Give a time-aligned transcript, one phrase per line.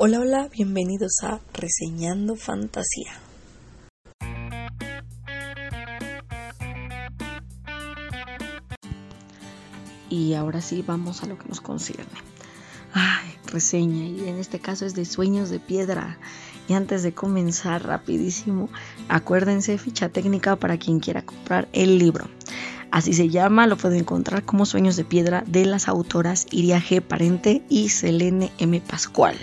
[0.00, 3.14] Hola, hola, bienvenidos a Reseñando Fantasía.
[10.08, 12.12] Y ahora sí vamos a lo que nos concierne.
[12.92, 16.20] Ay, reseña, y en este caso es de Sueños de Piedra.
[16.68, 18.68] Y antes de comenzar rapidísimo,
[19.08, 22.28] acuérdense ficha técnica para quien quiera comprar el libro.
[22.90, 27.00] Así se llama, lo pueden encontrar como Sueños de Piedra de las autoras Iria G.
[27.02, 28.80] Parente y Selene M.
[28.80, 29.36] Pascual.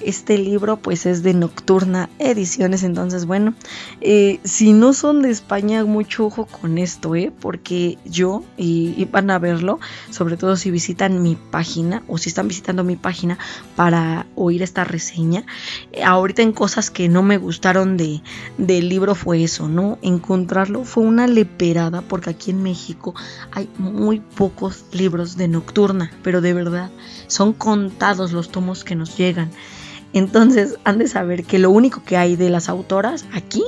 [0.00, 3.54] Este libro pues es de Nocturna Ediciones, entonces bueno,
[4.00, 7.32] eh, si no son de España, mucho ojo con esto, ¿eh?
[7.40, 9.80] porque yo, y, van a verlo,
[10.10, 13.38] sobre todo si visitan mi página o si están visitando mi página
[13.74, 15.44] para oír esta reseña,
[15.92, 18.22] eh, ahorita en cosas que no me gustaron de,
[18.58, 19.98] del libro fue eso, ¿no?
[20.02, 23.14] Encontrarlo fue una leperada porque aquí en México
[23.52, 26.90] hay muy pocos libros de Nocturna, pero de verdad
[27.28, 29.50] son contados los tomos que nos llegan.
[30.16, 33.62] Entonces han de saber que lo único que hay de las autoras aquí,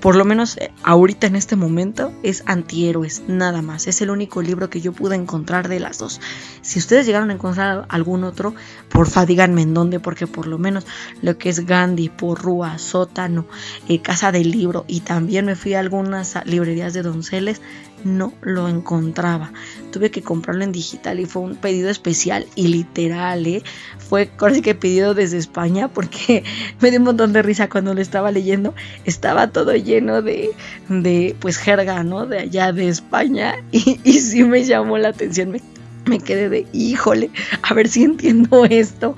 [0.00, 3.86] por lo menos eh, ahorita en este momento, es antihéroes, nada más.
[3.86, 6.20] Es el único libro que yo pude encontrar de las dos.
[6.62, 8.56] Si ustedes llegaron a encontrar algún otro,
[8.88, 10.84] porfa díganme en dónde, porque por lo menos
[11.22, 13.46] lo que es Gandhi, Porrúa, Sótano,
[13.88, 17.62] eh, Casa del Libro y también me fui a algunas librerías de donceles,
[18.02, 19.52] no lo encontraba.
[19.94, 23.62] Tuve que comprarlo en digital y fue un pedido especial y literal, ¿eh?
[23.96, 26.42] Fue casi que pedido desde España porque
[26.80, 28.74] me dio un montón de risa cuando lo estaba leyendo.
[29.04, 30.50] Estaba todo lleno de,
[30.88, 32.26] de pues jerga, ¿no?
[32.26, 35.52] De allá de España y, y sí me llamó la atención.
[35.52, 35.60] Me,
[36.06, 37.30] me quedé de, híjole,
[37.62, 39.14] a ver si entiendo esto.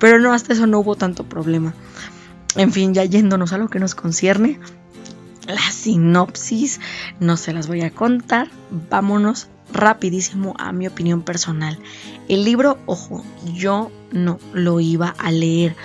[0.00, 1.72] Pero no, hasta eso no hubo tanto problema.
[2.56, 4.58] En fin, ya yéndonos a lo que nos concierne,
[5.46, 6.80] la sinopsis
[7.20, 8.48] no se las voy a contar.
[8.90, 11.78] Vámonos rapidísimo a mi opinión personal.
[12.28, 15.76] El libro, ojo, yo no lo iba a leer.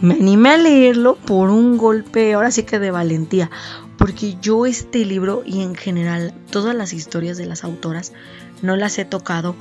[0.00, 3.50] Me animé a leerlo por un golpe, ahora sí que de valentía,
[3.98, 8.12] porque yo este libro y en general todas las historias de las autoras
[8.62, 9.56] no las he tocado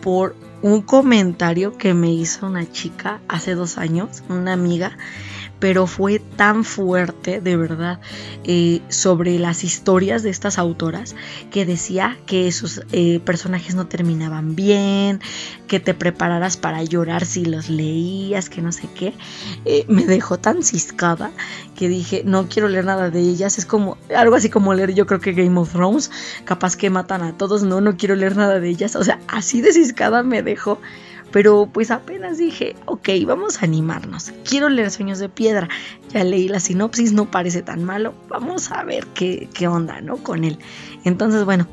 [0.00, 4.96] por un comentario que me hizo una chica hace dos años, una amiga,
[5.58, 8.00] pero fue tan fuerte, de verdad,
[8.44, 11.14] eh, sobre las historias de estas autoras,
[11.50, 15.20] que decía que esos eh, personajes no terminaban bien,
[15.66, 19.14] que te prepararas para llorar si los leías, que no sé qué.
[19.64, 21.30] Eh, me dejó tan ciscada
[21.76, 23.58] que dije, no quiero leer nada de ellas.
[23.58, 26.10] Es como algo así como leer, yo creo que Game of Thrones,
[26.44, 28.96] capaz que matan a todos, no, no quiero leer nada de ellas.
[28.96, 30.80] O sea, así de ciscada me dejó
[31.36, 34.32] pero pues apenas dije, ok, vamos a animarnos.
[34.48, 35.68] Quiero leer Sueños de Piedra.
[36.08, 38.14] Ya leí la sinopsis, no parece tan malo.
[38.30, 40.16] Vamos a ver qué, qué onda, ¿no?
[40.16, 40.58] Con él.
[41.04, 41.68] Entonces, bueno,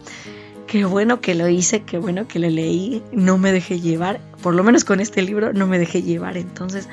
[0.67, 3.01] qué bueno que lo hice, qué bueno que lo leí.
[3.13, 6.35] No me dejé llevar, por lo menos con este libro no me dejé llevar.
[6.35, 6.89] Entonces,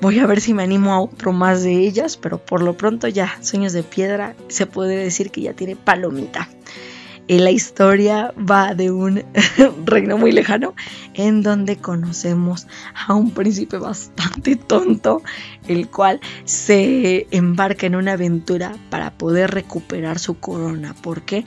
[0.00, 3.06] voy a ver si me animo a otro más de ellas, pero por lo pronto
[3.06, 6.48] ya, Sueños de Piedra, se puede decir que ya tiene palomita
[7.28, 9.22] la historia va de un
[9.84, 10.74] reino muy lejano
[11.14, 12.66] en donde conocemos
[13.06, 15.22] a un príncipe bastante tonto,
[15.68, 20.94] el cual se embarca en una aventura para poder recuperar su corona.
[20.94, 21.44] ¿Por qué?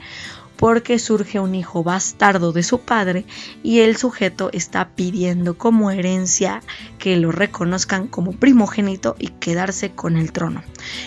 [0.56, 3.24] Porque surge un hijo bastardo de su padre
[3.62, 6.62] y el sujeto está pidiendo como herencia
[6.98, 10.62] que lo reconozcan como primogénito y quedarse con el trono.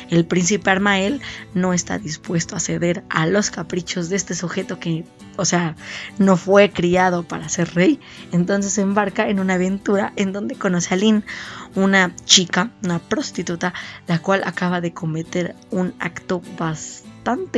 [0.10, 1.22] El príncipe Armael
[1.54, 5.06] no está dispuesto a ceder a los caprichos de este sujeto que,
[5.38, 5.76] o sea,
[6.18, 8.00] no fue criado para ser rey,
[8.32, 11.24] entonces se embarca en una aventura en donde conoce a Lynn,
[11.76, 13.74] una chica, una prostituta,
[14.08, 17.09] la cual acaba de cometer un acto bastante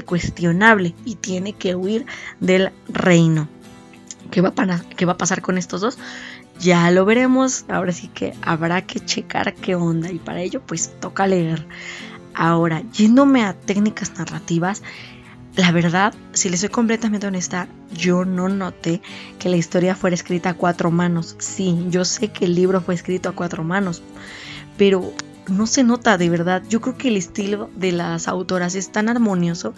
[0.05, 2.05] cuestionable y tiene que huir
[2.39, 3.47] del reino.
[4.29, 5.97] ¿Qué va, a, ¿Qué va a pasar con estos dos?
[6.59, 7.65] Ya lo veremos.
[7.69, 11.65] Ahora sí que habrá que checar qué onda y para ello pues toca leer.
[12.33, 14.83] Ahora, yéndome a técnicas narrativas,
[15.57, 19.01] la verdad, si le soy completamente honesta, yo no noté
[19.37, 21.35] que la historia fuera escrita a cuatro manos.
[21.39, 24.01] Sí, yo sé que el libro fue escrito a cuatro manos,
[24.77, 25.11] pero
[25.47, 26.63] no se nota de verdad.
[26.69, 29.73] Yo creo que el estilo de las autoras es tan armonioso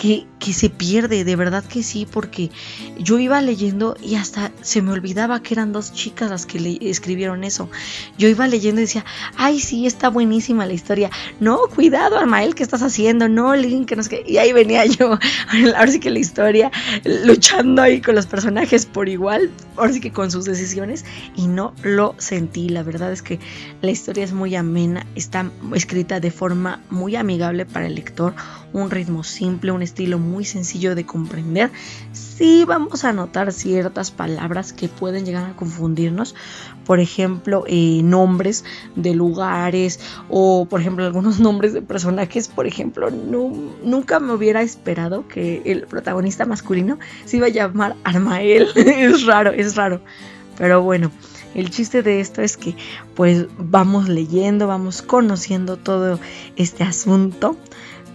[0.00, 2.50] que, se pierde, de verdad que sí, porque
[2.98, 6.78] yo iba leyendo y hasta se me olvidaba que eran dos chicas las que le
[6.80, 7.68] escribieron eso.
[8.16, 9.04] Yo iba leyendo y decía,
[9.36, 11.10] ay, sí, está buenísima la historia.
[11.38, 13.28] No, cuidado, Armael, ¿qué estás haciendo?
[13.28, 14.24] No, Link, que no sé qué.
[14.26, 15.18] Y ahí venía yo,
[15.76, 16.72] ahora sí que la historia,
[17.04, 21.04] luchando ahí con los personajes por igual, ahora sí que con sus decisiones,
[21.36, 22.70] y no lo sentí.
[22.70, 23.38] La verdad es que
[23.82, 28.34] la historia es muy amena, está escrita de forma muy amigable para el lector
[28.72, 31.70] un ritmo simple, un estilo muy sencillo de comprender,
[32.12, 36.34] sí vamos a notar ciertas palabras que pueden llegar a confundirnos.
[36.84, 38.64] Por ejemplo, eh, nombres
[38.96, 42.48] de lugares o, por ejemplo, algunos nombres de personajes.
[42.48, 48.68] Por ejemplo, nunca me hubiera esperado que el protagonista masculino se iba a llamar Armael.
[48.74, 50.00] es raro, es raro.
[50.56, 51.10] Pero bueno,
[51.54, 52.76] el chiste de esto es que
[53.14, 56.20] pues vamos leyendo, vamos conociendo todo
[56.56, 57.56] este asunto,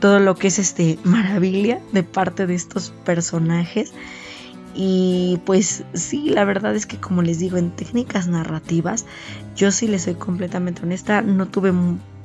[0.05, 3.91] todo lo que es este maravilla de parte de estos personajes.
[4.75, 9.07] Y pues sí, la verdad es que como les digo, en técnicas narrativas,
[9.55, 11.73] yo sí les soy completamente honesta, no tuve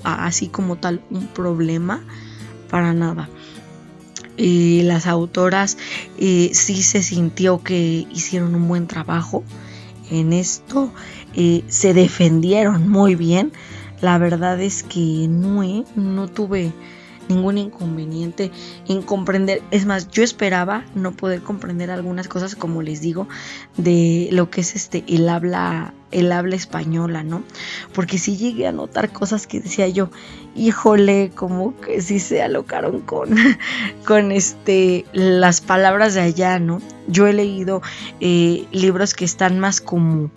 [0.04, 2.02] así como tal un problema
[2.68, 3.30] para nada.
[4.36, 5.78] Y las autoras
[6.18, 9.42] eh, sí se sintió que hicieron un buen trabajo
[10.10, 10.92] en esto
[11.34, 13.52] eh, se defendieron muy bien.
[14.02, 16.74] La verdad es que no, eh, no tuve
[17.30, 18.50] ningún inconveniente
[18.88, 19.62] en comprender.
[19.70, 23.28] Es más, yo esperaba no poder comprender algunas cosas, como les digo,
[23.76, 27.42] de lo que es este el habla, el habla española, ¿no?
[27.94, 30.10] Porque sí llegué a notar cosas que decía yo,
[30.54, 33.36] híjole, como que sí se alocaron con,
[34.06, 36.82] con este las palabras de allá, ¿no?
[37.06, 37.80] Yo he leído
[38.20, 40.30] eh, libros que están más como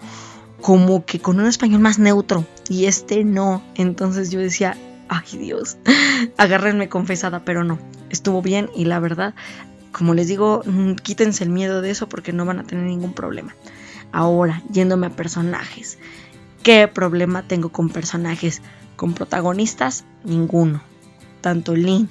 [0.62, 3.62] como que con un español más neutro y este no.
[3.76, 4.78] Entonces yo decía,
[5.14, 5.78] ay Dios,
[6.38, 7.80] agárrenme confesada, pero no,
[8.10, 9.34] estuvo bien y la verdad,
[9.92, 13.14] como les digo, mm, quítense el miedo de eso porque no van a tener ningún
[13.14, 13.56] problema.
[14.12, 15.98] Ahora, yéndome a personajes.
[16.62, 18.62] ¿Qué problema tengo con personajes?
[18.96, 20.82] Con protagonistas, ninguno.
[21.42, 22.10] Tanto Lynn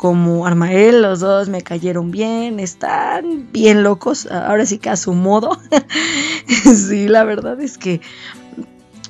[0.00, 5.12] como Armael, los dos me cayeron bien, están bien locos, ahora sí que a su
[5.12, 5.60] modo.
[6.48, 8.00] sí, la verdad es que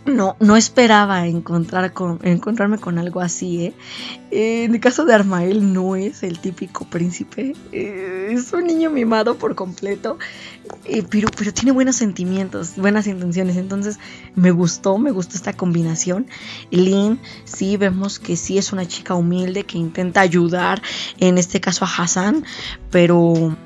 [0.06, 3.66] no, no esperaba encontrar con, encontrarme con algo así.
[3.66, 3.74] ¿eh?
[4.30, 9.36] En el caso de Armael no es el típico príncipe, eh, es un niño mimado
[9.36, 10.18] por completo,
[10.84, 13.98] eh, pero, pero tiene buenos sentimientos, buenas intenciones, entonces
[14.34, 16.26] me gustó, me gustó esta combinación.
[16.70, 20.80] Lynn, sí, vemos que sí es una chica humilde que intenta ayudar,
[21.18, 22.44] en este caso a Hassan,
[22.90, 23.56] pero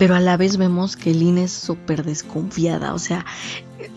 [0.00, 3.26] pero a la vez vemos que Lynn es súper desconfiada, o sea,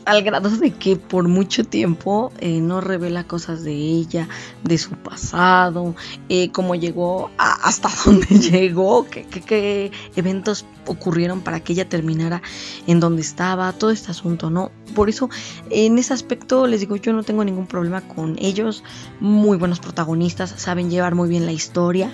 [0.04, 4.28] al grado de que por mucho tiempo eh, no revela cosas de ella,
[4.66, 5.96] de su pasado,
[6.28, 12.42] eh, cómo llegó, hasta dónde llegó, qué, eventos ocurrieron para que ella terminara
[12.86, 14.72] en donde estaba, todo este asunto, ¿no?
[14.96, 15.30] Por eso,
[15.70, 18.84] en ese aspecto, les digo, yo no tengo ningún problema con ellos,
[19.22, 22.14] muy buenos protagonistas, saben llevar muy bien la historia,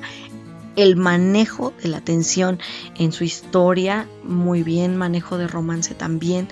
[0.75, 2.59] el manejo de la tensión
[2.95, 6.47] en su historia, muy bien, manejo de romance también.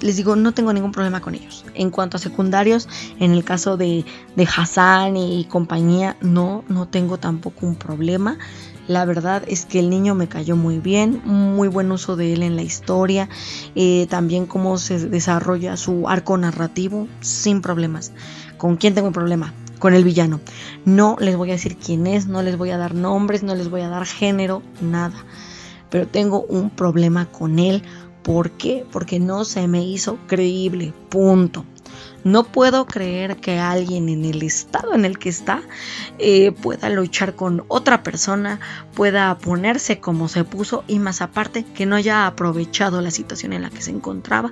[0.00, 1.64] Les digo, no tengo ningún problema con ellos.
[1.74, 2.88] En cuanto a secundarios,
[3.18, 4.04] en el caso de,
[4.36, 8.38] de Hassan y compañía, no, no tengo tampoco un problema.
[8.86, 12.42] La verdad es que el niño me cayó muy bien, muy buen uso de él
[12.42, 13.28] en la historia,
[13.74, 18.12] eh, también cómo se desarrolla su arco narrativo sin problemas.
[18.56, 19.52] ¿Con quién tengo un problema?
[19.78, 20.40] Con el villano.
[20.84, 23.70] No les voy a decir quién es, no les voy a dar nombres, no les
[23.70, 25.24] voy a dar género, nada.
[25.90, 27.82] Pero tengo un problema con él.
[28.22, 28.84] ¿Por qué?
[28.90, 30.92] Porque no se me hizo creíble.
[31.08, 31.64] Punto.
[32.24, 35.62] No puedo creer que alguien en el estado en el que está
[36.18, 38.60] eh, pueda luchar con otra persona,
[38.94, 43.62] pueda ponerse como se puso y más aparte que no haya aprovechado la situación en
[43.62, 44.50] la que se encontraba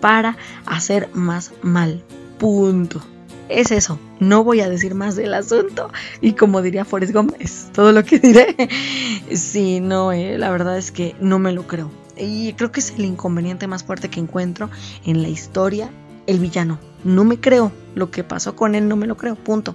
[0.00, 2.02] para hacer más mal.
[2.38, 3.02] Punto
[3.60, 3.98] es eso.
[4.20, 5.90] No voy a decir más del asunto.
[6.20, 8.56] Y como diría Forrest Gump, es todo lo que diré.
[9.34, 11.90] Sí, no, eh, la verdad es que no me lo creo.
[12.16, 14.68] Y creo que es el inconveniente más fuerte que encuentro
[15.04, 15.90] en la historia,
[16.26, 16.78] el villano.
[17.04, 17.72] No me creo.
[17.94, 19.36] Lo que pasó con él no me lo creo.
[19.36, 19.74] Punto.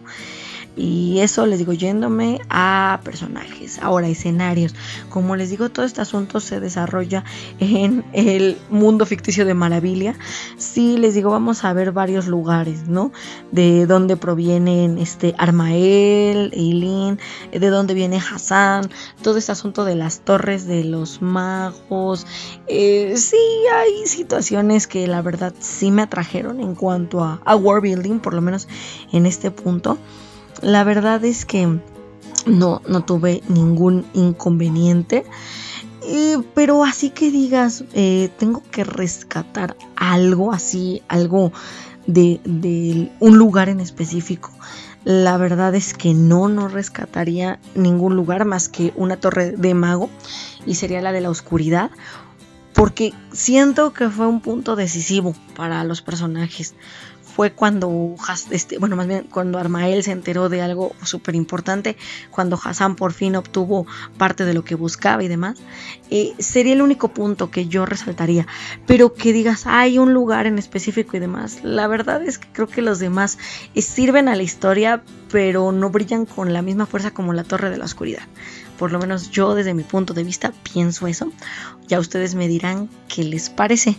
[0.77, 4.75] Y eso les digo, yéndome a personajes, ahora escenarios.
[5.09, 7.23] Como les digo, todo este asunto se desarrolla
[7.59, 10.13] en el mundo ficticio de Maravilla.
[10.57, 13.11] Sí, les digo, vamos a ver varios lugares, ¿no?
[13.51, 17.19] De dónde provienen este Armael, Eileen,
[17.51, 18.87] de dónde viene Hassan,
[19.23, 22.27] todo este asunto de las torres de los magos.
[22.67, 23.37] Eh, sí,
[23.75, 28.41] hay situaciones que la verdad sí me atrajeron en cuanto a, a building, por lo
[28.41, 28.67] menos
[29.11, 29.97] en este punto
[30.61, 31.79] la verdad es que
[32.45, 35.25] no, no tuve ningún inconveniente.
[36.53, 41.51] pero así que digas, eh, tengo que rescatar algo así, algo
[42.05, 44.51] de, de, un lugar en específico.
[45.03, 50.09] La verdad es que no, no rescataría ningún lugar más que una torre de mago
[50.65, 51.91] y sería la de la oscuridad.
[52.73, 56.75] Porque siento que fue un punto decisivo para los personajes
[57.37, 58.15] fue cuando,
[58.49, 61.95] este, bueno, más bien cuando Armael se enteró de algo súper importante,
[62.31, 63.85] cuando Hassan por fin obtuvo
[64.17, 65.59] parte de lo que buscaba y demás.
[66.09, 68.47] Eh, sería el único punto que yo resaltaría,
[68.87, 71.59] pero que digas, hay un lugar en específico y demás.
[71.61, 73.37] La verdad es que creo que los demás
[73.75, 77.69] eh, sirven a la historia, pero no brillan con la misma fuerza como la Torre
[77.69, 78.23] de la Oscuridad.
[78.77, 81.31] Por lo menos yo desde mi punto de vista pienso eso.
[81.87, 83.95] Ya ustedes me dirán qué les parece.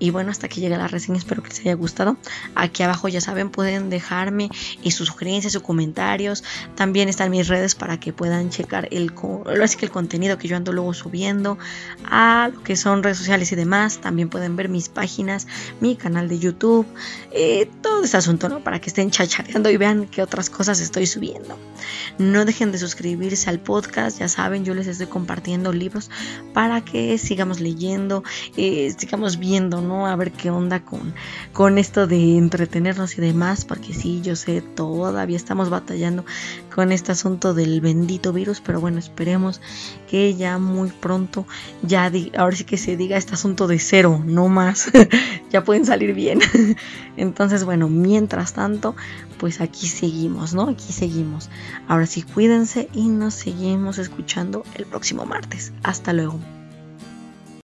[0.00, 2.16] Y bueno, hasta que llegue la reseña, espero que les haya gustado.
[2.54, 4.48] Aquí abajo ya saben, pueden dejarme
[4.82, 6.44] eh, sus sugerencias, sus comentarios.
[6.74, 9.12] También están mis redes para que puedan checar el,
[9.62, 11.58] así que el contenido que yo ando luego subiendo
[12.04, 14.00] a lo que son redes sociales y demás.
[14.00, 15.46] También pueden ver mis páginas,
[15.80, 16.86] mi canal de YouTube,
[17.32, 18.62] eh, todo este asunto, ¿no?
[18.62, 21.58] Para que estén chachareando y vean qué otras cosas estoy subiendo.
[22.18, 26.10] No dejen de suscribirse al podcast, ya saben, yo les estoy compartiendo libros
[26.52, 28.24] para que sigamos leyendo,
[28.56, 31.14] eh, sigamos viendo, a ver qué onda con,
[31.52, 36.24] con esto de entretenernos y demás, porque sí, yo sé, todavía estamos batallando
[36.74, 39.60] con este asunto del bendito virus, pero bueno, esperemos
[40.08, 41.46] que ya muy pronto,
[41.82, 44.90] ya ahora sí que se diga este asunto de cero, no más,
[45.50, 46.40] ya pueden salir bien.
[47.16, 48.94] Entonces, bueno, mientras tanto,
[49.38, 50.68] pues aquí seguimos, ¿no?
[50.68, 51.50] Aquí seguimos.
[51.88, 55.72] Ahora sí, cuídense y nos seguimos escuchando el próximo martes.
[55.82, 56.40] Hasta luego.